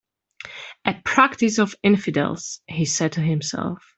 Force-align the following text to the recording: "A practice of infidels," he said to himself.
"A 0.83 0.95
practice 1.05 1.59
of 1.59 1.75
infidels," 1.83 2.61
he 2.67 2.85
said 2.85 3.11
to 3.11 3.21
himself. 3.21 3.87